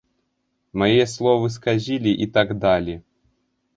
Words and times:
Мае 0.81 1.03
словы 1.13 1.47
сказілі 1.57 2.11
і 2.27 2.31
так 2.39 2.55
далі. 2.67 2.95